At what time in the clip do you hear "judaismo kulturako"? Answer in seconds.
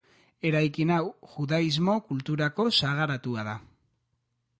1.33-2.65